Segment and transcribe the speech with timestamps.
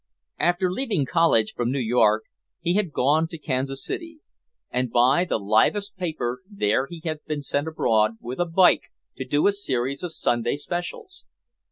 [0.39, 2.23] After leaving college, from New York
[2.59, 4.17] he had gone to Kansas City,
[4.71, 8.85] and by the "livest paper" there he had been sent abroad with a bike
[9.17, 11.25] to do a series of "Sunday specials."